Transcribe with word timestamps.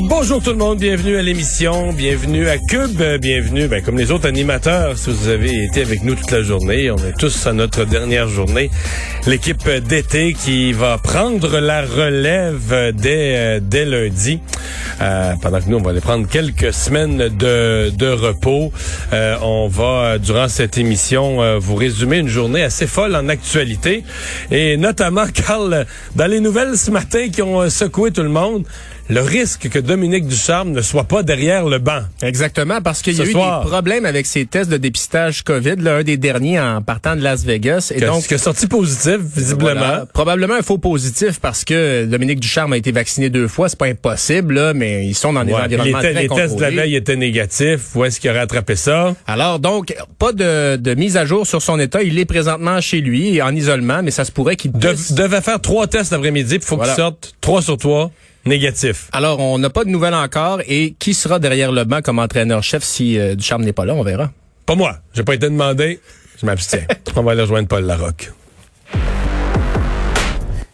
Bonjour 0.00 0.40
tout 0.40 0.50
le 0.50 0.56
monde, 0.56 0.78
bienvenue 0.78 1.16
à 1.16 1.22
l'émission, 1.22 1.92
bienvenue 1.92 2.48
à 2.48 2.56
Cube, 2.56 3.02
bienvenue, 3.20 3.66
ben, 3.66 3.82
comme 3.82 3.98
les 3.98 4.12
autres 4.12 4.28
animateurs, 4.28 4.96
si 4.96 5.10
vous 5.10 5.26
avez 5.26 5.64
été 5.64 5.82
avec 5.82 6.04
nous 6.04 6.14
toute 6.14 6.30
la 6.30 6.42
journée, 6.42 6.88
on 6.92 6.98
est 6.98 7.18
tous 7.18 7.48
à 7.48 7.52
notre 7.52 7.84
dernière 7.84 8.28
journée. 8.28 8.70
L'équipe 9.26 9.68
d'été 9.68 10.34
qui 10.34 10.72
va 10.72 10.98
prendre 10.98 11.58
la 11.58 11.82
relève 11.82 12.92
dès, 12.94 13.36
euh, 13.36 13.60
dès 13.60 13.84
lundi, 13.84 14.38
euh, 15.00 15.34
pendant 15.42 15.60
que 15.60 15.68
nous, 15.68 15.78
on 15.78 15.82
va 15.82 15.90
aller 15.90 16.00
prendre 16.00 16.28
quelques 16.28 16.72
semaines 16.72 17.28
de, 17.28 17.90
de 17.90 18.08
repos. 18.08 18.72
Euh, 19.12 19.36
on 19.42 19.66
va, 19.66 20.18
durant 20.18 20.48
cette 20.48 20.78
émission, 20.78 21.58
vous 21.58 21.74
résumer 21.74 22.18
une 22.18 22.28
journée 22.28 22.62
assez 22.62 22.86
folle 22.86 23.16
en 23.16 23.28
actualité, 23.28 24.04
et 24.52 24.76
notamment, 24.76 25.26
Carl, 25.34 25.86
dans 26.14 26.26
les 26.26 26.38
nouvelles 26.38 26.76
ce 26.76 26.92
matin 26.92 27.28
qui 27.30 27.42
ont 27.42 27.68
secoué 27.68 28.12
tout 28.12 28.22
le 28.22 28.28
monde, 28.28 28.64
le 29.08 29.20
risque 29.20 29.68
que 29.70 29.78
Dominique 29.78 30.26
Ducharme 30.26 30.70
ne 30.72 30.82
soit 30.82 31.04
pas 31.04 31.22
derrière 31.22 31.64
le 31.66 31.78
banc. 31.78 32.00
Exactement, 32.22 32.80
parce 32.82 33.00
qu'il 33.00 33.14
y 33.16 33.20
a 33.20 33.24
eu 33.24 33.30
soir. 33.32 33.62
des 33.64 33.70
problèmes 33.70 34.04
avec 34.04 34.26
ses 34.26 34.44
tests 34.44 34.70
de 34.70 34.76
dépistage 34.76 35.42
COVID, 35.44 35.76
l'un 35.78 36.02
des 36.02 36.16
derniers 36.18 36.60
en 36.60 36.82
partant 36.82 37.16
de 37.16 37.22
Las 37.22 37.44
Vegas. 37.44 37.90
Et 37.94 38.00
Que- 38.00 38.04
donc, 38.06 38.26
qui 38.26 38.34
a 38.34 38.38
sorti 38.38 38.66
positif, 38.66 39.16
visiblement. 39.18 39.72
voilà, 39.80 40.06
probablement 40.12 40.54
un 40.54 40.62
faux 40.62 40.78
positif 40.78 41.40
parce 41.40 41.64
que 41.64 42.04
Dominique 42.04 42.40
Ducharme 42.40 42.74
a 42.74 42.76
été 42.76 42.92
vacciné 42.92 43.30
deux 43.30 43.48
fois. 43.48 43.68
C'est 43.70 43.78
pas 43.78 43.86
impossible, 43.86 44.54
là, 44.54 44.74
mais 44.74 45.06
ils 45.06 45.14
sont 45.14 45.32
dans 45.32 45.44
des 45.44 45.52
Ouais, 45.52 45.62
environnements 45.62 45.98
très 46.00 46.12
les 46.12 46.28
tests 46.28 46.56
de 46.56 46.60
la 46.60 46.70
veille 46.70 46.94
étaient 46.96 47.16
négatifs. 47.16 47.94
Où 47.94 48.04
est-ce 48.04 48.20
qu'il 48.20 48.28
aurait 48.30 48.40
attrapé 48.40 48.76
ça? 48.76 49.14
Alors 49.26 49.58
donc, 49.58 49.94
pas 50.18 50.32
de, 50.32 50.76
de 50.76 50.94
mise 50.94 51.16
à 51.16 51.24
jour 51.24 51.46
sur 51.46 51.62
son 51.62 51.78
état. 51.80 52.02
Il 52.02 52.18
est 52.18 52.24
présentement 52.26 52.80
chez 52.80 53.00
lui 53.00 53.40
en 53.40 53.54
isolement, 53.54 54.02
mais 54.02 54.10
ça 54.10 54.24
se 54.24 54.32
pourrait 54.32 54.56
qu'il 54.56 54.72
De- 54.72 54.94
devait 55.14 55.40
faire 55.40 55.60
trois 55.60 55.86
tests 55.86 56.12
l'après-midi, 56.12 56.58
puis 56.58 56.66
faut 56.68 56.76
Voilà. 56.76 56.92
qu'il 56.92 57.02
sorte 57.02 57.34
trois 57.40 57.62
sur 57.62 57.76
trois 57.78 58.10
négatifs. 58.44 59.08
Alors, 59.12 59.40
on 59.40 59.58
n'a 59.58 59.70
pas 59.70 59.84
de 59.84 59.90
nouvelles 59.90 60.14
encore. 60.14 60.60
Et 60.66 60.94
qui 60.98 61.14
sera 61.14 61.38
derrière 61.38 61.72
le 61.72 61.84
banc 61.84 62.02
comme 62.02 62.18
entraîneur-chef 62.18 62.82
si 62.82 63.18
euh, 63.18 63.34
Ducharme 63.34 63.64
n'est 63.64 63.72
pas 63.72 63.84
là? 63.84 63.94
On 63.94 64.02
verra. 64.02 64.30
Pas 64.66 64.74
moi. 64.74 64.98
J'ai 65.14 65.24
pas 65.24 65.34
été 65.34 65.48
demandé. 65.48 66.00
Je 66.40 66.46
m'abstiens. 66.46 66.84
On 67.16 67.22
va 67.22 67.32
aller 67.32 67.42
rejoindre 67.42 67.68
Paul 67.68 67.84
Larocque. 67.84 68.32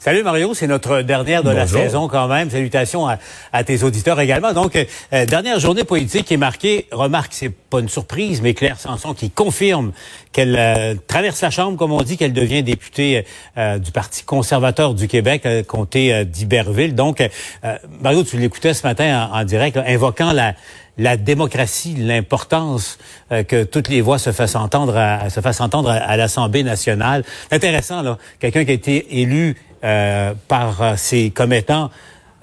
Salut 0.05 0.22
Mario, 0.22 0.52
c'est 0.52 0.66
notre 0.66 1.00
dernière 1.00 1.42
de 1.42 1.48
la 1.48 1.66
saison 1.66 2.09
quand 2.09 2.28
même. 2.28 2.50
Salutations 2.50 3.09
à, 3.09 3.16
à 3.54 3.65
tes 3.65 3.82
auditeurs 3.84 4.20
également. 4.20 4.53
Donc, 4.53 4.76
euh, 4.76 5.25
dernière 5.25 5.59
journée 5.59 5.84
politique 5.84 6.26
qui 6.26 6.34
est 6.34 6.37
marquée, 6.37 6.87
remarque, 6.92 7.32
c'est 7.32 7.48
pas 7.48 7.81
une 7.81 7.88
surprise, 7.88 8.42
mais 8.42 8.53
Claire 8.53 8.78
Sanson 8.78 9.15
qui 9.15 9.31
confirme 9.31 9.92
qu'elle 10.31 10.56
euh, 10.59 10.94
traverse 11.06 11.41
la 11.41 11.48
Chambre, 11.48 11.78
comme 11.78 11.92
on 11.92 12.03
dit, 12.03 12.19
qu'elle 12.19 12.34
devient 12.34 12.62
députée 12.62 13.25
euh, 13.56 13.78
du 13.78 13.92
Parti 13.92 14.25
conservateur 14.25 14.92
du 14.92 15.09
Québec, 15.09 15.47
euh, 15.47 15.62
comté 15.62 16.12
euh, 16.12 16.25
d'Iberville. 16.25 16.94
Donc, 16.94 17.22
euh, 17.22 17.78
Mario, 18.03 18.25
tu 18.25 18.36
l'écoutais 18.36 18.75
ce 18.75 18.86
matin 18.86 19.31
en, 19.32 19.41
en 19.41 19.44
direct, 19.44 19.76
là, 19.76 19.84
invoquant 19.88 20.32
la 20.32 20.53
la 20.97 21.16
démocratie, 21.16 21.97
l'importance 21.98 22.98
euh, 23.32 23.42
que 23.42 23.65
toutes 23.65 23.88
les 23.88 24.00
voix 24.00 24.19
se 24.19 24.31
fassent 24.31 24.54
entendre 24.54 24.97
à, 24.97 25.28
se 25.28 25.41
fassent 25.41 25.60
entendre 25.60 25.91
à, 25.91 25.94
à 25.94 26.16
l'Assemblée 26.16 26.62
nationale. 26.62 27.25
C'est 27.48 27.56
intéressant, 27.56 28.03
là. 28.03 28.16
Quelqu'un 28.38 28.65
qui 28.65 28.71
a 28.71 28.75
été 28.75 29.21
élu 29.21 29.56
euh, 29.84 30.33
par 30.49 30.83
euh, 30.83 30.95
ses 30.97 31.31
commettants 31.31 31.91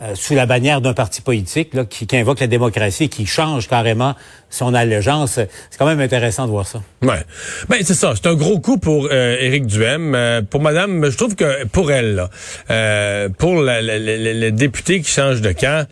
euh, 0.01 0.15
sous 0.15 0.33
la 0.33 0.45
bannière 0.45 0.81
d'un 0.81 0.93
parti 0.93 1.21
politique, 1.21 1.73
là, 1.73 1.85
qui, 1.85 2.07
qui 2.07 2.17
invoque 2.17 2.39
la 2.39 2.47
démocratie, 2.47 3.07
qui 3.09 3.25
change 3.25 3.67
carrément 3.67 4.15
son 4.49 4.73
allégeance. 4.73 5.33
C'est 5.33 5.77
quand 5.77 5.85
même 5.85 5.99
intéressant 5.99 6.45
de 6.45 6.51
voir 6.51 6.65
ça. 6.65 6.81
Ouais. 7.03 7.23
Ben 7.69 7.77
c'est 7.83 7.93
ça, 7.93 8.13
c'est 8.15 8.27
un 8.27 8.33
gros 8.35 8.59
coup 8.59 8.77
pour 8.77 9.09
euh, 9.11 9.37
Éric 9.39 9.67
Duhem, 9.67 10.15
Euh, 10.15 10.41
pour 10.41 10.61
madame, 10.61 11.09
je 11.09 11.17
trouve 11.17 11.35
que 11.35 11.65
pour 11.65 11.91
elle 11.91 12.15
là, 12.15 12.29
euh, 12.69 13.29
pour 13.29 13.55
le 13.61 14.49
député 14.49 15.01
qui 15.01 15.11
change 15.11 15.41
de 15.41 15.51
camp, 15.51 15.87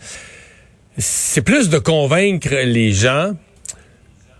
c'est 0.97 1.41
plus 1.41 1.69
de 1.69 1.77
convaincre 1.77 2.55
les 2.63 2.91
gens 2.91 3.33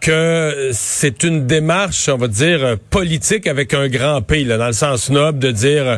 que 0.02 0.70
c'est 0.72 1.24
une 1.24 1.46
démarche, 1.46 2.08
on 2.10 2.18
va 2.18 2.28
dire, 2.28 2.64
euh, 2.64 2.76
politique 2.90 3.48
avec 3.48 3.74
un 3.74 3.90
grand 3.90 4.22
P, 4.22 4.46
là, 4.46 4.58
dans 4.58 4.68
le 4.68 4.74
sens 4.74 5.10
noble 5.10 5.40
de 5.40 5.52
dire, 5.52 5.88
euh, 5.88 5.98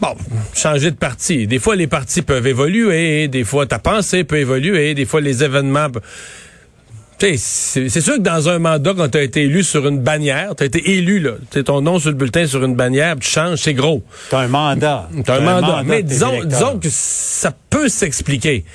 bon, 0.00 0.14
changer 0.54 0.90
de 0.90 0.96
parti. 0.96 1.46
Des 1.46 1.58
fois, 1.58 1.76
les 1.76 1.86
partis 1.86 2.22
peuvent 2.22 2.46
évoluer, 2.46 3.28
des 3.28 3.44
fois, 3.44 3.66
ta 3.66 3.78
pensée 3.78 4.24
peut 4.24 4.38
évoluer, 4.38 4.94
des 4.94 5.06
fois, 5.06 5.20
les 5.20 5.44
événements... 5.44 5.88
Tu 7.18 7.38
c'est 7.38 7.88
sûr 7.88 8.16
que 8.16 8.20
dans 8.20 8.50
un 8.50 8.58
mandat, 8.58 8.92
quand 8.94 9.08
tu 9.08 9.16
as 9.16 9.22
été 9.22 9.44
élu 9.44 9.62
sur 9.62 9.88
une 9.88 10.00
bannière, 10.00 10.54
tu 10.54 10.64
as 10.64 10.66
été 10.66 10.90
élu, 10.96 11.18
là, 11.18 11.30
tu 11.50 11.64
ton 11.64 11.80
nom 11.80 11.98
sur 11.98 12.10
le 12.10 12.16
bulletin 12.16 12.46
sur 12.46 12.62
une 12.62 12.74
bannière, 12.74 13.16
tu 13.18 13.26
changes, 13.26 13.60
c'est 13.60 13.72
gros. 13.72 14.02
T'as 14.28 14.40
un 14.40 14.48
mandat. 14.48 15.08
T'as 15.24 15.38
un 15.38 15.40
mandat. 15.40 15.82
Mais 15.82 16.02
de 16.02 16.08
tes 16.08 16.14
disons, 16.14 16.44
disons 16.44 16.78
que 16.78 16.88
ça 16.90 17.54
peut 17.70 17.88
s'expliquer. 17.88 18.66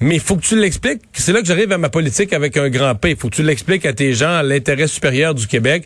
Mais 0.00 0.16
il 0.16 0.20
faut 0.20 0.36
que 0.36 0.42
tu 0.42 0.58
l'expliques. 0.58 1.02
C'est 1.12 1.32
là 1.32 1.40
que 1.40 1.46
j'arrive 1.46 1.72
à 1.72 1.78
ma 1.78 1.88
politique 1.88 2.32
avec 2.32 2.56
un 2.56 2.68
grand 2.68 2.94
P. 2.94 3.16
Faut 3.18 3.28
que 3.28 3.34
tu 3.34 3.42
l'expliques 3.42 3.84
à 3.84 3.92
tes 3.92 4.12
gens, 4.12 4.30
à 4.30 4.42
l'intérêt 4.42 4.86
supérieur 4.86 5.34
du 5.34 5.46
Québec. 5.46 5.84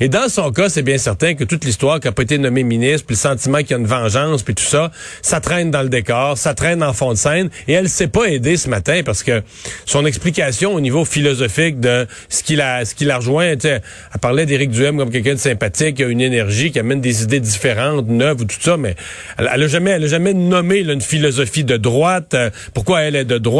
Et 0.00 0.08
dans 0.08 0.28
son 0.28 0.50
cas, 0.50 0.68
c'est 0.68 0.82
bien 0.82 0.98
certain 0.98 1.34
que 1.34 1.44
toute 1.44 1.64
l'histoire 1.64 2.00
qui 2.00 2.08
a 2.08 2.12
pas 2.12 2.22
été 2.22 2.38
nommé 2.38 2.64
ministre, 2.64 3.06
puis 3.06 3.14
le 3.14 3.20
sentiment 3.20 3.58
qu'il 3.58 3.70
y 3.70 3.74
a 3.74 3.78
une 3.78 3.86
vengeance, 3.86 4.42
puis 4.42 4.54
tout 4.54 4.64
ça, 4.64 4.90
ça 5.22 5.40
traîne 5.40 5.70
dans 5.70 5.82
le 5.82 5.88
décor, 5.88 6.36
ça 6.38 6.54
traîne 6.54 6.82
en 6.82 6.92
fond 6.92 7.12
de 7.12 7.18
scène. 7.18 7.50
Et 7.68 7.72
elle 7.72 7.88
s'est 7.88 8.08
pas 8.08 8.24
aidée 8.24 8.56
ce 8.56 8.68
matin 8.68 9.02
parce 9.04 9.22
que 9.22 9.42
son 9.84 10.06
explication 10.06 10.74
au 10.74 10.80
niveau 10.80 11.04
philosophique 11.04 11.78
de 11.78 12.06
ce 12.28 12.42
qu'il 12.42 12.60
a, 12.60 12.84
ce 12.84 12.94
qu'il 12.94 13.10
a 13.10 13.18
rejoint, 13.18 13.54
tu 13.54 13.68
sais, 13.68 13.80
elle 14.12 14.20
parlait 14.20 14.46
d'Éric 14.46 14.70
Duhem 14.70 14.98
comme 14.98 15.10
quelqu'un 15.10 15.34
de 15.34 15.38
sympathique, 15.38 15.96
qui 15.96 16.04
a 16.04 16.08
une 16.08 16.20
énergie, 16.20 16.72
qui 16.72 16.78
amène 16.78 17.00
des 17.00 17.22
idées 17.22 17.40
différentes, 17.40 18.08
neuves 18.08 18.40
ou 18.40 18.44
tout 18.44 18.56
ça, 18.60 18.76
mais 18.76 18.96
elle, 19.38 19.46
a 19.48 19.66
jamais, 19.68 19.90
elle 19.90 20.04
a 20.04 20.08
jamais 20.08 20.34
nommé 20.34 20.80
une 20.80 21.00
philosophie 21.00 21.64
de 21.64 21.76
droite. 21.76 22.34
euh, 22.34 22.50
pourquoi 22.74 23.02
elle 23.02 23.16
est 23.16 23.24
de 23.24 23.38
droite, 23.38 23.51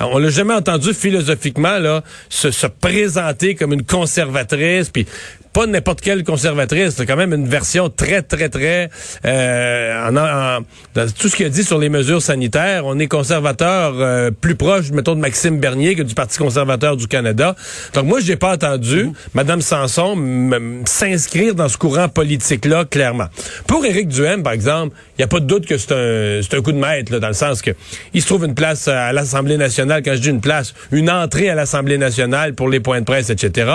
on 0.00 0.18
l'a 0.18 0.30
jamais 0.30 0.54
entendu 0.54 0.94
philosophiquement 0.94 1.78
là 1.78 2.02
se, 2.28 2.50
se 2.50 2.66
présenter 2.66 3.54
comme 3.54 3.72
une 3.72 3.84
conservatrice, 3.84 4.90
puis 4.90 5.06
pas 5.52 5.66
n'importe 5.66 6.00
quelle 6.00 6.24
conservatrice, 6.24 6.94
c'est 6.96 7.06
quand 7.06 7.16
même 7.16 7.32
une 7.32 7.46
version 7.48 7.88
très, 7.90 8.22
très, 8.22 8.48
très... 8.48 8.88
euh, 9.24 10.08
en, 10.08 10.16
en- 10.16 10.64
dans 10.94 11.08
tout 11.10 11.28
ce 11.28 11.36
qu'il 11.36 11.46
a 11.46 11.48
dit 11.48 11.64
sur 11.64 11.78
les 11.78 11.88
mesures 11.88 12.22
sanitaires, 12.22 12.84
on 12.86 12.98
est 12.98 13.06
conservateur 13.06 13.94
euh, 13.98 14.30
plus 14.30 14.54
proche, 14.54 14.90
mettons, 14.92 15.14
de 15.14 15.20
Maxime 15.20 15.58
Bernier 15.58 15.94
que 15.94 16.02
du 16.02 16.14
Parti 16.14 16.38
conservateur 16.38 16.96
du 16.96 17.06
Canada. 17.08 17.54
Donc 17.94 18.06
moi, 18.06 18.20
j'ai 18.20 18.36
pas 18.36 18.54
entendu 18.54 19.10
Madame 19.34 19.60
Sanson 19.60 20.16
s'inscrire 20.86 21.54
dans 21.54 21.68
ce 21.68 21.76
courant 21.76 22.08
politique-là, 22.08 22.84
clairement. 22.84 23.26
Pour 23.66 23.84
Éric 23.84 24.08
Duhem, 24.08 24.42
par 24.42 24.52
exemple, 24.52 24.96
il 25.18 25.20
n'y 25.20 25.24
a 25.24 25.28
pas 25.28 25.40
de 25.40 25.46
doute 25.46 25.66
que 25.66 25.76
c'est 25.78 25.92
un, 25.92 26.40
c'est 26.42 26.56
un 26.56 26.62
coup 26.62 26.72
de 26.72 26.78
maître, 26.78 27.12
là, 27.12 27.18
dans 27.20 27.28
le 27.28 27.34
sens 27.34 27.62
que 27.62 27.70
il 28.14 28.22
se 28.22 28.26
trouve 28.26 28.44
une 28.44 28.54
place 28.54 28.88
à 28.88 29.12
l'Assemblée 29.12 29.56
nationale. 29.56 30.02
Quand 30.04 30.14
je 30.14 30.20
dis 30.20 30.30
une 30.30 30.40
place, 30.40 30.74
une 30.90 31.10
entrée 31.10 31.48
à 31.50 31.54
l'Assemblée 31.54 31.98
nationale 31.98 32.54
pour 32.54 32.68
les 32.68 32.80
points 32.80 33.00
de 33.00 33.04
presse, 33.04 33.30
etc. 33.30 33.70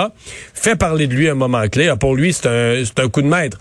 Fait 0.54 0.76
parler 0.76 1.06
de 1.06 1.14
lui 1.14 1.28
un 1.28 1.34
moment 1.34 1.67
Ah, 1.76 1.96
Pour 1.96 2.16
lui, 2.16 2.32
c'est 2.32 2.46
un, 2.46 3.08
coup 3.08 3.22
de 3.22 3.28
maître. 3.28 3.58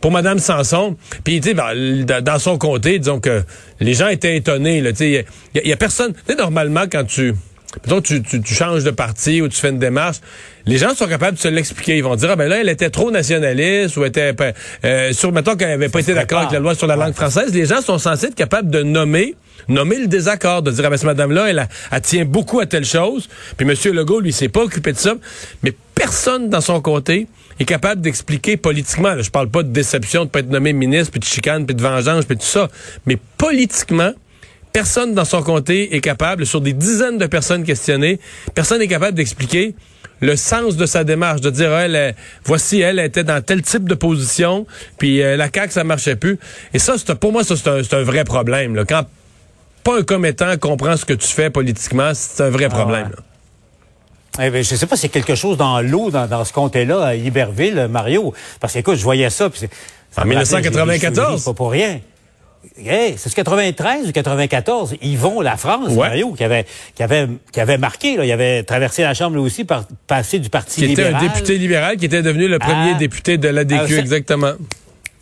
Pour 0.00 0.10
Madame 0.10 0.40
Sanson, 0.40 0.96
puis 1.22 1.40
tu 1.40 1.50
sais, 1.50 1.54
ben, 1.54 2.04
dans 2.22 2.38
son 2.40 2.58
comté, 2.58 2.98
disons 2.98 3.20
que 3.20 3.44
les 3.78 3.94
gens 3.94 4.08
étaient 4.08 4.36
étonnés. 4.36 4.78
Il 4.78 5.24
y, 5.64 5.68
y 5.68 5.72
a 5.72 5.76
personne. 5.76 6.12
Normalement, 6.36 6.84
quand 6.90 7.04
tu 7.04 7.34
Mettons, 7.84 8.00
tu, 8.00 8.22
tu, 8.22 8.40
tu 8.40 8.54
changes 8.54 8.84
de 8.84 8.90
parti 8.90 9.40
ou 9.40 9.48
tu 9.48 9.58
fais 9.58 9.70
une 9.70 9.78
démarche, 9.78 10.18
les 10.66 10.78
gens 10.78 10.94
sont 10.94 11.06
capables 11.06 11.36
de 11.36 11.42
se 11.42 11.48
l'expliquer. 11.48 11.96
Ils 11.96 12.04
vont 12.04 12.16
dire, 12.16 12.30
ah 12.30 12.36
ben 12.36 12.48
là, 12.48 12.60
elle 12.60 12.68
était 12.68 12.90
trop 12.90 13.10
nationaliste 13.10 13.96
ou 13.96 14.04
était, 14.04 14.34
euh, 14.84 15.12
sur, 15.12 15.32
mettons 15.32 15.56
qu'elle 15.56 15.70
avait 15.70 15.88
pas 15.88 16.00
été 16.00 16.14
d'accord 16.14 16.40
avec 16.40 16.52
la 16.52 16.60
loi 16.60 16.74
sur 16.74 16.86
la 16.86 16.96
langue 16.96 17.14
française. 17.14 17.52
Les 17.52 17.66
gens 17.66 17.80
sont 17.80 17.98
censés 17.98 18.26
être 18.26 18.34
capables 18.34 18.70
de 18.70 18.82
nommer 18.82 19.34
nommer 19.68 19.98
le 19.98 20.06
désaccord, 20.06 20.62
de 20.62 20.70
dire, 20.70 20.84
ah 20.86 20.90
ben, 20.90 20.96
cette 20.96 21.06
madame-là, 21.06 21.50
elle, 21.50 21.68
elle, 21.90 22.00
tient 22.00 22.24
beaucoup 22.24 22.60
à 22.60 22.66
telle 22.66 22.84
chose, 22.84 23.28
puis 23.56 23.66
M. 23.68 23.94
Legault, 23.94 24.20
lui, 24.20 24.32
s'est 24.32 24.48
pas 24.48 24.62
occupé 24.62 24.92
de 24.92 24.98
ça, 24.98 25.14
mais 25.62 25.72
personne 25.94 26.48
dans 26.48 26.60
son 26.60 26.80
côté 26.80 27.28
est 27.60 27.64
capable 27.64 28.00
d'expliquer 28.00 28.56
politiquement, 28.56 29.14
là, 29.14 29.22
je 29.22 29.30
parle 29.30 29.48
pas 29.48 29.62
de 29.62 29.68
déception 29.68 30.24
de 30.24 30.30
pas 30.30 30.40
être 30.40 30.50
nommé 30.50 30.72
ministre, 30.72 31.12
puis 31.12 31.20
de 31.20 31.24
chicane, 31.24 31.66
puis 31.66 31.74
de 31.74 31.82
vengeance, 31.82 32.24
puis 32.24 32.36
tout 32.36 32.44
ça, 32.44 32.68
mais 33.06 33.18
politiquement, 33.38 34.12
personne 34.72 35.14
dans 35.14 35.24
son 35.24 35.42
comté 35.42 35.94
est 35.94 36.00
capable, 36.00 36.46
sur 36.46 36.60
des 36.60 36.72
dizaines 36.72 37.18
de 37.18 37.26
personnes 37.26 37.64
questionnées, 37.64 38.18
personne 38.54 38.78
n'est 38.78 38.88
capable 38.88 39.16
d'expliquer 39.16 39.74
le 40.20 40.36
sens 40.36 40.76
de 40.76 40.86
sa 40.86 41.02
démarche, 41.02 41.40
de 41.40 41.50
dire, 41.50 41.72
elle, 41.72 42.14
voici, 42.44 42.80
elle 42.80 43.00
était 43.00 43.24
dans 43.24 43.42
tel 43.42 43.60
type 43.62 43.88
de 43.88 43.94
position, 43.94 44.66
puis 44.96 45.20
euh, 45.20 45.36
la 45.36 45.48
CAQ, 45.52 45.72
ça 45.72 45.84
marchait 45.84 46.16
plus. 46.16 46.38
Et 46.72 46.78
ça, 46.78 46.94
pour 47.20 47.32
moi, 47.32 47.42
ça, 47.42 47.56
c'est 47.56 47.68
un, 47.68 47.98
un, 47.98 48.02
vrai 48.04 48.22
problème. 48.24 48.76
Là. 48.76 48.84
Quand 48.84 49.04
pas 49.82 49.98
un 49.98 50.02
commettant 50.02 50.56
comprend 50.58 50.96
ce 50.96 51.04
que 51.04 51.12
tu 51.12 51.26
fais 51.26 51.50
politiquement, 51.50 52.12
c'est 52.14 52.44
un 52.44 52.50
vrai 52.50 52.66
ah 52.70 52.74
problème. 52.74 53.10
Eh 54.40 54.50
bien, 54.50 54.62
je 54.62 54.74
sais 54.76 54.86
pas 54.86 54.94
a 54.94 55.08
quelque 55.08 55.34
chose 55.34 55.56
dans 55.56 55.80
l'eau 55.80 56.10
dans, 56.10 56.26
dans, 56.26 56.44
ce 56.44 56.52
comté-là, 56.52 57.04
à 57.04 57.14
Iberville, 57.14 57.88
Mario. 57.90 58.32
Parce 58.60 58.72
que, 58.74 58.78
écoute, 58.78 58.96
je 58.96 59.02
voyais 59.02 59.28
ça. 59.28 59.50
Puis 59.50 59.68
en 60.16 60.24
1994? 60.24 61.44
Pas 61.44 61.52
pour 61.52 61.70
rien. 61.70 62.00
Hey, 62.76 63.14
c'est 63.16 63.34
93 63.34 64.08
ou 64.08 64.12
94, 64.12 64.94
Yvon 65.02 65.40
La 65.40 65.56
France, 65.56 65.90
Mario, 65.92 66.32
qui 66.32 66.44
avait, 66.44 66.64
qui 66.94 67.02
avait, 67.02 67.28
qui 67.52 67.60
avait 67.60 67.78
marqué, 67.78 68.16
là, 68.16 68.24
il 68.24 68.32
avait 68.32 68.62
traversé 68.62 69.02
la 69.02 69.14
Chambre 69.14 69.36
lui 69.36 69.42
aussi, 69.42 69.64
par, 69.64 69.84
passé 70.06 70.38
du 70.38 70.48
Parti 70.48 70.86
libéral. 70.86 71.12
Qui 71.12 71.16
était 71.16 71.24
un 71.24 71.28
député 71.28 71.58
libéral, 71.58 71.96
qui 71.96 72.04
était 72.04 72.22
devenu 72.22 72.48
le 72.48 72.58
premier 72.58 72.94
député 72.94 73.36
de 73.36 73.48
l'ADQ, 73.48 73.98
exactement 73.98 74.52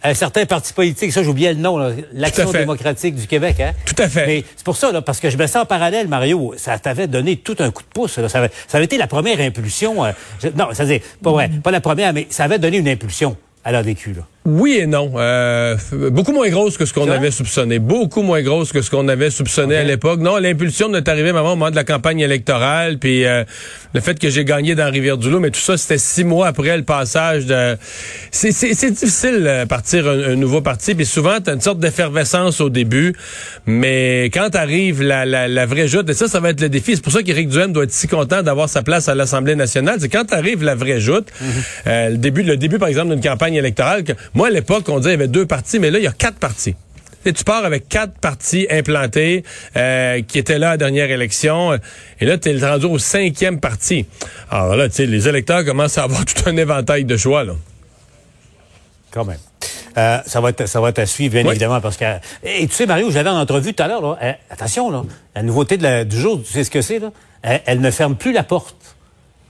un 0.02 0.14
certain 0.14 0.46
parti 0.46 0.72
politique, 0.72 1.12
ça 1.12 1.22
j'oubliais 1.22 1.52
le 1.52 1.60
nom, 1.60 1.78
l'Action 2.12 2.50
démocratique 2.50 3.14
du 3.14 3.26
Québec. 3.26 3.60
Hein? 3.60 3.72
Tout 3.84 4.00
à 4.02 4.08
fait. 4.08 4.26
Mais 4.26 4.44
c'est 4.56 4.64
pour 4.64 4.76
ça, 4.76 4.92
là, 4.92 5.02
parce 5.02 5.20
que 5.20 5.30
je 5.30 5.36
me 5.36 5.46
sens 5.46 5.62
en 5.62 5.66
parallèle, 5.66 6.08
Mario, 6.08 6.54
ça 6.56 6.78
t'avait 6.78 7.06
donné 7.06 7.36
tout 7.36 7.56
un 7.58 7.70
coup 7.70 7.82
de 7.82 7.88
pouce. 7.88 8.12
Ça, 8.12 8.20
avait, 8.38 8.50
ça, 8.66 8.78
avait, 8.78 8.84
été 8.84 8.96
la 8.96 9.06
première 9.06 9.40
impulsion. 9.40 10.04
Euh, 10.04 10.12
non, 10.56 10.68
ça 10.72 10.84
dire 10.84 11.00
pas 11.22 11.30
vrai, 11.30 11.50
pas 11.62 11.70
la 11.70 11.80
première, 11.80 12.12
mais 12.12 12.26
ça 12.30 12.44
avait 12.44 12.58
donné 12.58 12.78
une 12.78 12.88
impulsion 12.88 13.36
à 13.64 13.72
l'ADQ. 13.72 14.14
Là. 14.14 14.26
Oui 14.46 14.78
et 14.80 14.86
non. 14.86 15.12
Euh, 15.16 15.76
beaucoup 16.10 16.32
moins 16.32 16.48
grosse 16.48 16.78
que 16.78 16.86
ce 16.86 16.94
qu'on 16.94 17.10
avait 17.10 17.30
soupçonné. 17.30 17.78
Beaucoup 17.78 18.22
moins 18.22 18.40
grosse 18.40 18.72
que 18.72 18.80
ce 18.80 18.90
qu'on 18.90 19.06
avait 19.08 19.28
soupçonné 19.28 19.76
à 19.76 19.84
l'époque. 19.84 20.20
Non, 20.20 20.38
l'impulsion 20.38 20.92
est 20.94 21.08
arrivée 21.08 21.30
au 21.30 21.34
moment 21.34 21.70
de 21.70 21.76
la 21.76 21.84
campagne 21.84 22.20
électorale, 22.20 22.98
puis 22.98 23.26
euh, 23.26 23.44
le 23.92 24.00
fait 24.00 24.18
que 24.18 24.30
j'ai 24.30 24.46
gagné 24.46 24.74
dans 24.74 24.90
Rivière-du-Loup, 24.90 25.40
mais 25.40 25.50
tout 25.50 25.60
ça, 25.60 25.76
c'était 25.76 25.98
six 25.98 26.24
mois 26.24 26.46
après 26.46 26.74
le 26.74 26.84
passage 26.84 27.44
de... 27.44 27.76
C'est 28.30 28.50
difficile 28.92 29.44
euh, 29.46 29.66
partir 29.66 30.08
un, 30.08 30.36
nouveau 30.36 30.62
parti, 30.62 30.94
puis 30.94 31.04
souvent, 31.04 31.38
t'as 31.44 31.52
une 31.52 31.60
sorte 31.60 31.78
d'effervescence 31.78 32.62
au 32.62 32.70
début, 32.70 33.14
mais 33.66 34.30
quand 34.32 34.54
arrive 34.54 35.02
la, 35.02 35.26
la, 35.26 35.48
la, 35.48 35.66
vraie 35.66 35.86
joute, 35.86 36.08
et 36.08 36.14
ça, 36.14 36.28
ça 36.28 36.40
va 36.40 36.48
être 36.50 36.62
le 36.62 36.70
défi, 36.70 36.96
c'est 36.96 37.04
pour 37.04 37.12
ça 37.12 37.22
qu'Éric 37.22 37.50
Duhem 37.50 37.74
doit 37.74 37.84
être 37.84 37.92
si 37.92 38.08
content 38.08 38.42
d'avoir 38.42 38.70
sa 38.70 38.82
place 38.82 39.06
à 39.08 39.14
l'Assemblée 39.14 39.54
nationale, 39.54 39.98
c'est 40.00 40.08
quand 40.08 40.32
arrive 40.32 40.64
la 40.64 40.74
vraie 40.74 41.00
joute, 41.00 41.28
mm-hmm. 41.42 42.10
le 42.12 42.16
début, 42.16 42.42
le 42.42 42.56
début, 42.56 42.78
par 42.78 42.88
exemple, 42.88 43.10
d'une 43.10 43.22
campagne 43.22 43.54
électorale, 43.54 44.04
que, 44.04 44.12
moi, 44.34 44.48
à 44.48 44.50
l'époque, 44.50 44.88
on 44.88 44.98
disait 44.98 45.10
qu'il 45.10 45.20
y 45.20 45.22
avait 45.22 45.28
deux 45.28 45.46
partis, 45.46 45.78
mais 45.78 45.90
là, 45.90 45.98
il 45.98 46.04
y 46.04 46.08
a 46.08 46.12
quatre 46.12 46.38
partis. 46.38 46.74
Et 47.26 47.32
tu 47.34 47.44
pars 47.44 47.64
avec 47.64 47.88
quatre 47.88 48.14
partis 48.14 48.66
implantés 48.70 49.44
euh, 49.76 50.22
qui 50.22 50.38
étaient 50.38 50.58
là 50.58 50.68
à 50.68 50.70
la 50.72 50.76
dernière 50.78 51.10
élection. 51.10 51.78
Et 52.18 52.24
là, 52.24 52.38
tu 52.38 52.48
es 52.48 52.66
rendu 52.66 52.86
au 52.86 52.98
cinquième 52.98 53.60
parti. 53.60 54.06
Alors 54.50 54.74
là, 54.76 54.88
tu 54.88 54.96
sais, 54.96 55.06
les 55.06 55.28
électeurs 55.28 55.64
commencent 55.64 55.98
à 55.98 56.04
avoir 56.04 56.24
tout 56.24 56.42
un 56.46 56.56
éventail 56.56 57.04
de 57.04 57.16
choix. 57.16 57.44
Là. 57.44 57.54
Quand 59.10 59.24
même. 59.24 59.38
Euh, 59.98 60.18
ça, 60.24 60.40
va 60.40 60.50
être, 60.50 60.66
ça 60.66 60.80
va 60.80 60.90
être 60.90 61.00
à 61.00 61.06
suivre, 61.06 61.34
bien 61.34 61.44
évidemment, 61.50 61.80
parce 61.80 61.96
que... 61.96 62.04
Et 62.44 62.66
tu 62.68 62.74
sais, 62.74 62.86
Mario, 62.86 63.10
j'avais 63.10 63.28
en 63.28 63.38
entrevue 63.38 63.74
tout 63.74 63.82
à 63.82 63.88
l'heure, 63.88 64.16
euh, 64.22 64.32
attention, 64.48 64.90
là, 64.90 65.02
la 65.34 65.42
nouveauté 65.42 65.76
de 65.76 66.04
du 66.04 66.18
jour, 66.18 66.40
tu 66.42 66.52
sais 66.52 66.64
ce 66.64 66.70
que 66.70 66.80
c'est, 66.80 67.00
là? 67.00 67.10
elle 67.42 67.80
ne 67.80 67.90
ferme 67.90 68.16
plus 68.16 68.32
la 68.32 68.44
porte 68.44 68.76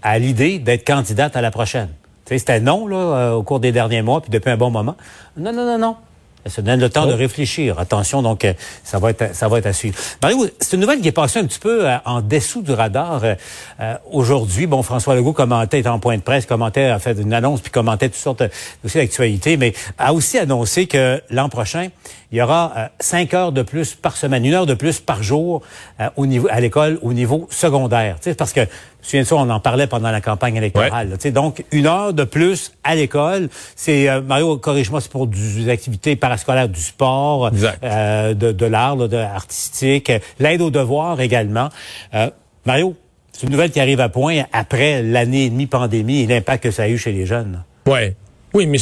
à 0.02 0.18
l'idée 0.18 0.58
d'être 0.58 0.86
candidate 0.86 1.36
à 1.36 1.42
la 1.42 1.50
prochaine. 1.50 1.90
C'était 2.38 2.60
non 2.60 2.86
là, 2.86 2.96
euh, 2.96 3.32
au 3.32 3.42
cours 3.42 3.60
des 3.60 3.72
derniers 3.72 4.02
mois, 4.02 4.20
puis 4.20 4.30
depuis 4.30 4.50
un 4.50 4.56
bon 4.56 4.70
moment. 4.70 4.96
Non, 5.36 5.52
non, 5.52 5.64
non, 5.64 5.78
non. 5.78 5.96
Ça 6.46 6.62
donne 6.62 6.80
le 6.80 6.88
temps 6.88 7.06
de 7.06 7.12
oh. 7.12 7.16
réfléchir. 7.16 7.78
Attention, 7.78 8.22
donc 8.22 8.46
euh, 8.46 8.54
ça 8.82 8.98
va 8.98 9.10
être 9.10 9.34
ça 9.34 9.46
va 9.48 9.58
être 9.58 9.66
à 9.66 9.74
suivre. 9.74 9.98
Mario, 10.22 10.46
c'est 10.58 10.74
une 10.74 10.80
nouvelle 10.80 11.00
qui 11.00 11.08
est 11.08 11.12
passée 11.12 11.38
un 11.38 11.44
petit 11.44 11.58
peu 11.58 11.86
euh, 11.86 11.96
en 12.06 12.22
dessous 12.22 12.62
du 12.62 12.72
radar 12.72 13.22
aujourd'hui. 14.10 14.66
Bon, 14.66 14.82
François 14.82 15.14
Legault 15.14 15.34
commentait, 15.34 15.80
était 15.80 15.88
en 15.88 15.98
point 15.98 16.16
de 16.16 16.22
presse, 16.22 16.46
commentait, 16.46 16.86
a 16.86 16.98
fait 16.98 17.12
une 17.20 17.34
annonce, 17.34 17.60
puis 17.60 17.70
commentait 17.70 18.08
toutes 18.08 18.16
sortes 18.16 18.42
aussi 18.82 18.96
d'actualités, 18.96 19.58
mais 19.58 19.74
a 19.98 20.14
aussi 20.14 20.38
annoncé 20.38 20.86
que 20.86 21.20
l'an 21.28 21.50
prochain, 21.50 21.88
il 22.32 22.38
y 22.38 22.42
aura 22.42 22.90
cinq 23.00 23.34
heures 23.34 23.52
de 23.52 23.62
plus 23.62 23.94
par 23.94 24.16
semaine, 24.16 24.44
une 24.44 24.54
heure 24.54 24.66
de 24.66 24.74
plus 24.74 25.00
par 25.00 25.22
jour 25.22 25.62
au 26.16 26.26
niveau 26.26 26.48
à 26.50 26.60
l'école 26.60 26.98
au 27.02 27.12
niveau 27.12 27.48
secondaire. 27.50 28.16
Parce 28.38 28.52
que 28.52 28.66
Souviens 29.02 29.24
ça, 29.24 29.36
on 29.36 29.48
en 29.48 29.60
parlait 29.60 29.86
pendant 29.86 30.10
la 30.10 30.20
campagne 30.20 30.56
électorale. 30.56 31.16
Donc, 31.32 31.64
une 31.72 31.86
heure 31.86 32.12
de 32.12 32.24
plus 32.24 32.72
à 32.84 32.94
l'école. 32.94 33.48
C'est 33.74 34.08
euh, 34.08 34.20
Mario, 34.20 34.58
corrige-moi, 34.58 35.00
c'est 35.00 35.10
pour 35.10 35.26
des 35.26 35.68
activités 35.68 36.16
parascolaires, 36.16 36.68
du 36.68 36.80
sport, 36.80 37.50
euh, 37.82 38.34
de, 38.34 38.52
de 38.52 38.66
l'art, 38.66 38.96
de 38.96 39.16
artistique, 39.16 40.12
l'aide 40.38 40.60
aux 40.60 40.70
devoirs 40.70 41.20
également. 41.20 41.70
Euh, 42.14 42.30
Mario, 42.66 42.94
c'est 43.32 43.46
une 43.46 43.52
nouvelle 43.52 43.70
qui 43.70 43.80
arrive 43.80 44.00
à 44.00 44.08
point 44.08 44.42
après 44.52 45.02
l'année 45.02 45.46
et 45.46 45.50
demie 45.50 45.66
pandémie 45.66 46.20
et 46.20 46.26
l'impact 46.26 46.64
que 46.64 46.70
ça 46.70 46.82
a 46.82 46.88
eu 46.88 46.98
chez 46.98 47.12
les 47.12 47.24
jeunes. 47.24 47.64
Ouais. 47.86 48.14
Oui, 48.52 48.66
mais 48.66 48.78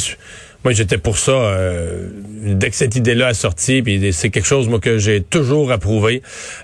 moi, 0.65 0.73
j'étais 0.73 0.97
pour 0.97 1.17
ça 1.17 1.31
euh, 1.31 2.09
dès 2.41 2.69
que 2.69 2.75
cette 2.75 2.97
idée-là 2.97 3.27
a 3.27 3.33
sorti, 3.33 3.81
puis 3.81 4.11
c'est 4.11 4.29
quelque 4.29 4.45
chose 4.45 4.67
moi 4.67 4.79
que 4.81 4.97
j'ai 4.97 5.21
toujours 5.21 5.71
approuvé. 5.71 6.21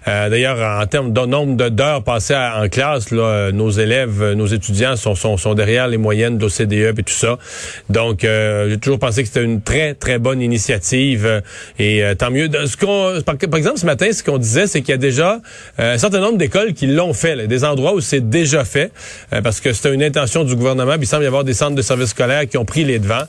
Euh, 0.10 0.30
d'ailleurs, 0.30 0.82
en 0.82 0.86
termes 0.86 1.14
de 1.14 1.22
nombre 1.22 1.70
d'heures 1.70 2.04
passées 2.04 2.36
en 2.36 2.68
classe, 2.68 3.12
là, 3.12 3.54
nos 3.54 3.70
élèves, 3.70 4.34
nos 4.34 4.48
étudiants 4.48 4.98
sont, 4.98 5.16
sont, 5.16 5.38
sont 5.38 5.54
derrière 5.54 5.88
les 5.88 5.98
moyennes 5.98 6.38
d'OCDE 6.38 6.74
et 6.74 7.04
tout 7.04 7.14
ça. 7.14 7.38
Donc, 7.90 8.26
euh, 8.26 8.70
j'ai 8.70 8.78
toujours 8.78 9.00
pensé 9.00 9.22
que 9.22 9.30
c'était 9.30 9.44
une 9.46 9.62
très 9.62 9.94
très 9.94 10.20
bonne 10.20 10.42
initiative 10.42 11.42
et 11.80 12.04
tant 12.18 12.32
mieux. 12.32 12.50
Ce 12.66 12.76
qu'on, 12.76 13.22
par, 13.22 13.58
exemple, 13.58 13.80
ce 13.80 13.86
matin, 13.86 14.12
ce 14.12 14.24
qu'on 14.24 14.38
disait, 14.38 14.68
c'est 14.68 14.82
qu'il 14.82 14.92
y 14.92 14.96
a 14.96 14.98
déjà 14.98 15.40
un 15.78 15.98
certain 15.98 16.20
nombre 16.20 16.38
d'écoles 16.38 16.74
qui 16.74 16.88
l'ont 16.88 17.14
fait, 17.14 17.48
des 17.48 17.64
endroits 17.64 17.94
où 17.94 18.02
c'est 18.02 18.30
déjà 18.30 18.66
fait, 18.66 18.92
parce 19.44 19.62
que 19.62 19.72
c'était 19.72 19.94
une 19.94 20.04
intention 20.04 20.44
du 20.44 20.56
gouvernement. 20.56 20.94
Puis 20.94 21.04
il 21.04 21.08
semble 21.08 21.24
y 21.24 21.28
avoir 21.28 21.46
des 21.46 21.54
centres 21.54 21.76
de 21.76 21.82
services 21.82 22.10
scolaires 22.10 22.48
qui 22.48 22.58
ont 22.58 22.66
pris 22.66 22.84
les 22.84 23.00
devants, 23.00 23.24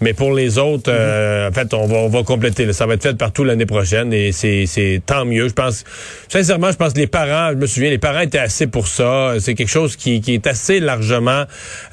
mais 0.00 0.11
pour 0.12 0.32
les 0.32 0.58
autres, 0.58 0.90
euh, 0.90 1.48
en 1.48 1.52
fait, 1.52 1.72
on 1.74 1.86
va, 1.86 1.96
on 1.98 2.08
va 2.08 2.22
compléter. 2.22 2.72
Ça 2.72 2.86
va 2.86 2.94
être 2.94 3.02
fait 3.02 3.16
partout 3.16 3.44
l'année 3.44 3.66
prochaine 3.66 4.12
et 4.12 4.32
c'est 4.32 5.02
tant 5.04 5.24
mieux. 5.24 5.48
Je 5.48 5.52
pense, 5.52 5.84
sincèrement, 6.28 6.70
je 6.70 6.76
pense 6.76 6.92
que 6.92 6.98
les 6.98 7.06
parents, 7.06 7.50
je 7.52 7.56
me 7.56 7.66
souviens, 7.66 7.90
les 7.90 7.98
parents 7.98 8.20
étaient 8.20 8.38
assez 8.38 8.66
pour 8.66 8.88
ça. 8.88 9.34
C'est 9.38 9.54
quelque 9.54 9.68
chose 9.70 9.96
qui, 9.96 10.20
qui, 10.20 10.34
est 10.34 10.46
assez 10.46 10.80
largement 10.80 11.44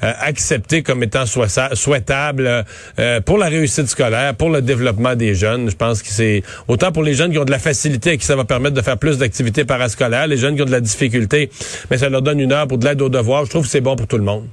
euh, 0.02 0.12
accepté 0.20 0.82
comme 0.82 1.02
étant 1.02 1.24
souhaitable 1.26 2.64
euh, 2.98 3.20
pour 3.20 3.38
la 3.38 3.46
réussite 3.46 3.86
scolaire, 3.86 4.34
pour 4.34 4.50
le 4.50 4.62
développement 4.62 5.14
des 5.14 5.34
jeunes. 5.34 5.70
Je 5.70 5.76
pense 5.76 6.02
que 6.02 6.08
c'est 6.08 6.42
autant 6.68 6.92
pour 6.92 7.02
les 7.02 7.14
jeunes 7.14 7.32
qui 7.32 7.38
ont 7.38 7.44
de 7.44 7.50
la 7.50 7.58
facilité 7.58 8.12
et 8.12 8.18
qui 8.18 8.26
ça 8.26 8.36
va 8.36 8.44
permettre 8.44 8.74
de 8.74 8.82
faire 8.82 8.98
plus 8.98 9.18
d'activités 9.18 9.64
parascolaires, 9.64 10.26
les 10.26 10.36
jeunes 10.36 10.56
qui 10.56 10.62
ont 10.62 10.66
de 10.66 10.70
la 10.70 10.80
difficulté, 10.80 11.50
mais 11.90 11.98
ça 11.98 12.08
leur 12.08 12.22
donne 12.22 12.40
une 12.40 12.52
heure 12.52 12.66
pour 12.66 12.78
de 12.78 12.84
l'aide 12.86 13.02
aux 13.02 13.08
devoirs. 13.08 13.44
Je 13.44 13.50
trouve 13.50 13.64
que 13.64 13.70
c'est 13.70 13.80
bon 13.80 13.96
pour 13.96 14.06
tout 14.06 14.18
le 14.18 14.24
monde. 14.24 14.46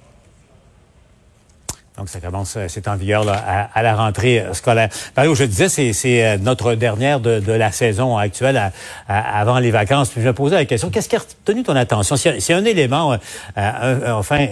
Donc, 1.98 2.10
ça 2.10 2.20
commence, 2.20 2.56
euh, 2.58 2.66
c'est 2.68 2.88
en 2.88 2.96
vigueur 2.96 3.24
là, 3.24 3.70
à, 3.74 3.82
la 3.82 3.96
rentrée 3.96 4.40
euh, 4.40 4.54
scolaire. 4.54 4.90
Mario, 5.16 5.34
je 5.34 5.46
disais, 5.46 5.68
c'est, 5.68 6.24
euh, 6.24 6.38
notre 6.38 6.76
dernière 6.76 7.20
de, 7.20 7.40
de, 7.40 7.52
la 7.52 7.72
saison 7.72 8.18
actuelle 8.18 8.72
avant 9.08 9.58
les 9.58 9.72
vacances. 9.72 10.10
Puis 10.10 10.22
je 10.22 10.28
me 10.28 10.34
posais 10.34 10.56
la 10.56 10.66
question, 10.66 10.92
qu'est-ce 10.92 11.10
qui 11.10 11.16
a 11.16 11.20
retenu 11.20 11.64
ton 11.64 11.76
attention? 11.76 12.16
C'est 12.16 12.54
un 12.54 12.66
élément, 12.66 13.18
enfin, 13.56 14.48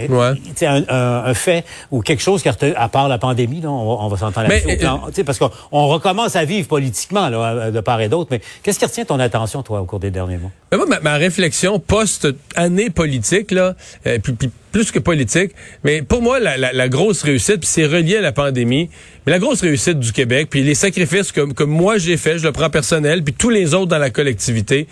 un, 0.61 0.83
un, 0.89 1.33
fait 1.35 1.65
ou 1.91 2.01
quelque 2.01 2.21
chose 2.21 2.41
qui 2.41 2.49
a 2.49 2.53
retenu, 2.53 2.73
à 2.75 2.89
part 2.89 3.07
la 3.07 3.19
pandémie, 3.19 3.61
là, 3.61 3.69
on, 3.69 4.07
va, 4.07 4.17
s'entendre 4.17 4.47
là-dessus. 4.47 5.23
parce 5.23 5.37
qu'on 5.37 5.87
recommence 5.87 6.35
à 6.35 6.45
vivre 6.45 6.67
politiquement 6.67 7.29
là, 7.29 7.69
de 7.69 7.79
part 7.79 8.01
et 8.01 8.09
d'autre. 8.09 8.29
Mais 8.31 8.41
qu'est-ce 8.63 8.79
qui 8.79 8.85
retient 8.85 9.05
ton 9.05 9.19
attention, 9.19 9.61
toi, 9.61 9.81
au 9.81 9.85
cours 9.85 9.99
des 9.99 10.11
derniers 10.11 10.37
mois? 10.37 10.51
Mais 10.71 10.77
moi, 10.79 10.87
ma, 11.01 11.15
réflexion 11.15 11.79
post-année 11.79 12.89
politique, 12.89 13.51
là, 13.51 13.75
puis 14.23 14.49
plus 14.75 14.91
que 14.91 14.99
politique. 14.99 15.51
Mais 15.85 16.01
pour 16.01 16.21
moi, 16.21 16.37
la, 16.41 16.57
la, 16.57 16.73
la 16.73 16.89
grosse 16.89 17.23
réussite, 17.23 17.61
puis 17.61 17.69
c'est 17.71 17.85
relié 17.85 18.17
à 18.17 18.21
la 18.21 18.33
pandémie, 18.33 18.89
mais 19.25 19.31
la 19.31 19.39
grosse 19.39 19.61
réussite 19.61 19.99
du 19.99 20.11
Québec, 20.11 20.47
puis 20.49 20.63
les 20.63 20.75
sacrifices 20.75 21.31
que, 21.31 21.53
que 21.53 21.63
moi 21.63 21.97
j'ai 21.97 22.17
fait, 22.17 22.39
je 22.39 22.43
le 22.43 22.51
prends 22.51 22.69
personnel, 22.69 23.23
puis 23.23 23.33
tous 23.33 23.49
les 23.49 23.73
autres 23.73 23.85
dans 23.85 23.97
la 23.97 24.09
collectivité, 24.09 24.87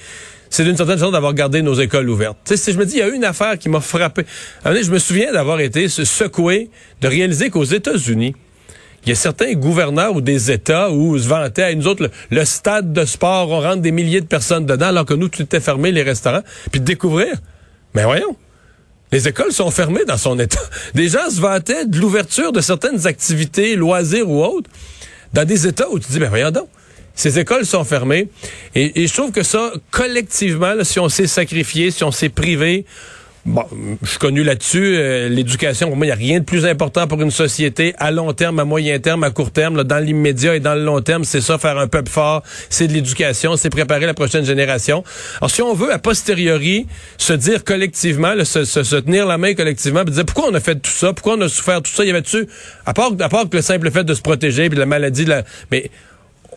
c'est 0.49 0.63
d'une 0.63 0.77
certaine 0.77 0.99
façon 0.99 1.11
d'avoir 1.11 1.33
gardé 1.33 1.61
nos 1.61 1.73
écoles 1.73 2.09
ouvertes. 2.09 2.37
Tu 2.45 2.55
sais, 2.55 2.71
je 2.71 2.77
me 2.77 2.85
dis, 2.85 2.93
il 2.93 2.99
y 2.99 3.01
a 3.01 3.09
une 3.09 3.25
affaire 3.25 3.59
qui 3.59 3.67
m'a 3.67 3.81
frappé. 3.81 4.23
Je 4.63 4.89
me 4.89 4.99
souviens 4.99 5.33
d'avoir 5.33 5.59
été 5.59 5.89
secoué, 5.89 6.69
de 7.01 7.07
réaliser 7.09 7.49
qu'aux 7.49 7.65
États-Unis, 7.65 8.35
il 9.05 9.09
y 9.09 9.11
a 9.11 9.15
certains 9.15 9.51
gouverneurs 9.51 10.15
ou 10.15 10.21
des 10.21 10.49
États 10.49 10.91
où 10.91 11.17
se 11.17 11.27
vantaient 11.27 11.63
à 11.63 11.75
nous 11.75 11.87
autres, 11.87 12.09
le, 12.31 12.45
stade 12.45 12.93
de 12.93 13.03
sport, 13.03 13.49
on 13.49 13.59
rentre 13.59 13.81
des 13.81 13.91
milliers 13.91 14.21
de 14.21 14.27
personnes 14.27 14.65
dedans, 14.65 14.87
alors 14.87 15.05
que 15.05 15.13
nous, 15.13 15.27
tout 15.27 15.41
était 15.41 15.59
fermé, 15.59 15.91
les 15.91 16.03
restaurants. 16.03 16.43
Puis 16.71 16.79
de 16.79 16.85
découvrir 16.85 17.35
Mais 17.93 18.05
voyons. 18.05 18.37
Les 19.13 19.27
écoles 19.27 19.53
sont 19.53 19.69
fermées 19.69 20.05
dans 20.05 20.17
son 20.17 20.39
état. 20.39 20.59
Des 20.95 21.07
gens 21.07 21.29
se 21.29 21.39
vantaient 21.39 21.85
de 21.85 21.99
l'ouverture 21.99 22.51
de 22.51 22.61
certaines 22.61 23.05
activités, 23.05 23.75
loisirs 23.75 24.27
ou 24.27 24.43
autres, 24.43 24.71
dans 25.33 25.45
des 25.45 25.67
états 25.67 25.87
où 25.87 25.99
tu 25.99 26.11
dis, 26.11 26.17
ben 26.17 26.29
voyons 26.29 26.49
donc. 26.49 26.67
Ces 27.13 27.37
écoles 27.37 27.67
sont 27.67 27.83
fermées. 27.83 28.29
Et, 28.73 29.03
et 29.03 29.07
je 29.07 29.13
trouve 29.13 29.31
que 29.31 29.43
ça, 29.43 29.71
collectivement, 29.91 30.73
si 30.81 30.99
on 30.99 31.09
s'est 31.09 31.27
sacrifié, 31.27 31.91
si 31.91 32.03
on 32.03 32.09
s'est 32.09 32.29
privé, 32.29 32.85
Bon, 33.45 33.65
je 34.01 34.09
suis 34.09 34.19
connu 34.19 34.41
là-dessus. 34.41 34.95
Euh, 34.95 35.27
l'éducation, 35.27 35.89
pour 35.89 35.97
moi, 35.97 36.05
il 36.05 36.09
n'y 36.09 36.13
a 36.13 36.15
rien 36.15 36.39
de 36.39 36.45
plus 36.45 36.65
important 36.65 37.07
pour 37.07 37.21
une 37.21 37.29
société 37.29 37.93
à 37.97 38.09
long 38.09 38.31
terme, 38.31 38.59
à 38.59 38.63
moyen 38.63 38.97
terme, 38.99 39.25
à 39.25 39.31
court 39.31 39.51
terme. 39.51 39.75
Là, 39.75 39.83
dans 39.83 39.99
l'immédiat 39.99 40.55
et 40.55 40.61
dans 40.61 40.75
le 40.75 40.83
long 40.85 41.01
terme, 41.01 41.25
c'est 41.25 41.41
ça, 41.41 41.57
faire 41.57 41.77
un 41.77 41.87
peuple 41.87 42.09
fort, 42.09 42.41
c'est 42.69 42.87
de 42.87 42.93
l'éducation, 42.93 43.57
c'est 43.57 43.69
préparer 43.69 44.05
la 44.05 44.13
prochaine 44.13 44.45
génération. 44.45 45.03
Alors, 45.41 45.51
si 45.51 45.61
on 45.61 45.73
veut, 45.73 45.91
a 45.91 45.99
posteriori, 45.99 46.87
se 47.17 47.33
dire 47.33 47.65
collectivement, 47.65 48.33
se, 48.45 48.63
se, 48.63 48.95
tenir 48.95 49.25
la 49.25 49.37
main 49.37 49.55
collectivement, 49.55 50.05
puis 50.05 50.13
dire 50.13 50.25
pourquoi 50.25 50.49
on 50.49 50.53
a 50.53 50.61
fait 50.61 50.75
tout 50.75 50.91
ça, 50.91 51.11
pourquoi 51.11 51.35
on 51.35 51.41
a 51.41 51.49
souffert 51.49 51.81
tout 51.81 51.91
ça, 51.91 52.05
il 52.05 52.07
y 52.07 52.11
avait-tu, 52.11 52.47
à 52.85 52.93
part, 52.93 53.11
à 53.19 53.27
part 53.27 53.49
que 53.49 53.57
le 53.57 53.61
simple 53.61 53.91
fait 53.91 54.05
de 54.05 54.13
se 54.13 54.21
protéger, 54.21 54.69
puis 54.69 54.79
la 54.79 54.85
maladie, 54.85 55.25
la, 55.25 55.43
mais 55.69 55.91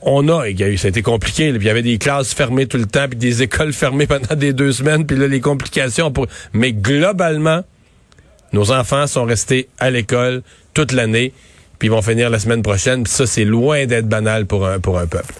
on 0.02 0.28
a, 0.28 0.48
il 0.48 0.58
y 0.58 0.64
a 0.64 0.68
eu, 0.68 0.76
ça 0.76 0.86
a 0.86 0.88
été 0.90 1.02
compliqué. 1.02 1.48
il 1.48 1.62
y 1.62 1.70
avait 1.70 1.82
des 1.82 1.98
classes 1.98 2.34
fermées 2.34 2.66
tout 2.66 2.78
le 2.78 2.86
temps, 2.86 3.08
puis 3.08 3.18
des 3.18 3.42
écoles 3.42 3.72
fermées 3.72 4.06
pendant 4.06 4.34
des 4.34 4.52
deux 4.52 4.72
semaines, 4.72 5.06
puis 5.06 5.16
là, 5.16 5.26
les 5.26 5.40
complications. 5.40 6.10
Pour... 6.10 6.26
Mais 6.52 6.72
globalement, 6.72 7.62
nos 8.52 8.72
enfants 8.72 9.06
sont 9.06 9.24
restés 9.24 9.68
à 9.78 9.90
l'école 9.90 10.42
toute 10.74 10.92
l'année, 10.92 11.32
puis 11.78 11.88
ils 11.88 11.90
vont 11.90 12.02
finir 12.02 12.30
la 12.30 12.38
semaine 12.38 12.62
prochaine. 12.62 13.02
Puis 13.04 13.12
ça, 13.12 13.26
c'est 13.26 13.44
loin 13.44 13.86
d'être 13.86 14.08
banal 14.08 14.46
pour 14.46 14.66
un, 14.66 14.80
pour 14.80 14.98
un 14.98 15.06
peuple. 15.06 15.34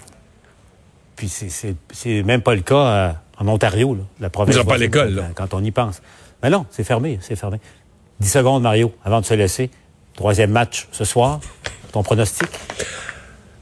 Puis 1.17 1.29
c'est 1.29 2.23
même 2.23 2.43
pas 2.43 2.55
le 2.55 2.61
cas 2.61 2.87
euh, 2.87 3.13
en 3.39 3.49
Ontario, 3.49 3.95
là, 3.95 4.03
la 4.21 4.31
province. 4.31 4.57
Ils 4.57 4.65
pas 4.65 4.77
l'école, 4.77 5.25
Quand 5.35 5.55
on 5.55 5.65
y 5.65 5.71
pense. 5.71 6.03
Mais 6.43 6.51
non, 6.51 6.67
c'est 6.71 6.85
fermé, 6.85 7.19
c'est 7.23 7.37
fermé. 7.37 7.59
10 8.21 8.31
secondes, 8.31 8.63
Mario, 8.63 8.93
avant 9.05 9.21
de 9.21 9.27
se 9.27 9.35
laisser. 9.35 9.71
Troisième 10.15 10.51
match 10.51 10.89
ce 10.93 11.05
soir. 11.05 11.41
Ton 11.93 12.03
pronostic? 12.03 12.49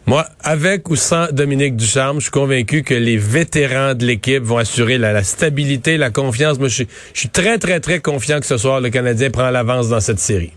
Moi, 0.06 0.26
avec 0.42 0.90
ou 0.90 0.96
sans 0.96 1.28
Dominique 1.32 1.76
Ducharme, 1.76 2.18
je 2.18 2.24
suis 2.24 2.30
convaincu 2.30 2.82
que 2.82 2.92
les 2.92 3.16
vétérans 3.16 3.94
de 3.94 4.04
l'équipe 4.04 4.42
vont 4.42 4.58
assurer 4.58 4.98
la, 4.98 5.24
stabilité, 5.24 5.96
la 5.96 6.10
confiance. 6.10 6.58
Moi, 6.58 6.68
je 6.68 6.84
suis, 7.14 7.28
très, 7.30 7.58
très, 7.58 7.80
très 7.80 8.00
confiant 8.00 8.38
que 8.38 8.46
ce 8.46 8.58
soir, 8.58 8.80
le 8.80 8.90
Canadien 8.90 9.30
prend 9.30 9.48
l'avance 9.48 9.88
dans 9.88 10.00
cette 10.00 10.18
série. 10.18 10.52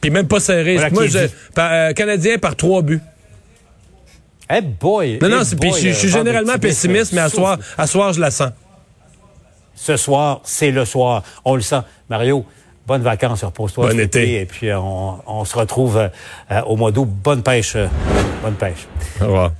Puis 0.00 0.10
même 0.10 0.26
pas 0.26 0.40
serré. 0.40 0.78
Moi, 0.90 1.06
je, 1.06 1.18
euh, 1.58 1.92
Canadien 1.92 2.38
par 2.38 2.56
trois 2.56 2.82
buts. 2.82 3.00
Eh 4.50 4.60
boy! 4.60 5.18
Non, 5.22 5.28
non, 5.28 5.42
puis 5.58 5.70
je, 5.80 5.90
suis 5.90 6.08
généralement 6.08 6.58
pessimiste, 6.58 7.12
mais 7.12 7.20
à 7.20 7.28
soir, 7.28 7.58
à 7.78 7.86
soir, 7.86 8.12
je 8.12 8.20
la 8.20 8.32
sens. 8.32 8.50
Ce 9.76 9.96
soir, 9.96 10.40
c'est 10.44 10.72
le 10.72 10.84
soir. 10.84 11.22
On 11.44 11.54
le 11.54 11.62
sent. 11.62 11.80
Mario, 12.10 12.44
bonnes 12.86 13.02
vacances, 13.02 13.44
repose-toi. 13.44 13.88
Bon 13.88 14.00
été. 14.00 14.40
Et 14.40 14.46
puis, 14.46 14.72
on, 14.72 15.18
on 15.26 15.44
se 15.44 15.56
retrouve 15.56 15.98
euh, 16.50 16.62
au 16.66 16.76
mois 16.76 16.90
d'août. 16.90 17.08
Bonne 17.08 17.42
pêche. 17.42 17.74
Euh, 17.76 17.86
bonne 18.42 18.54
pêche. 18.54 18.86
Au 19.20 19.24
revoir. 19.24 19.52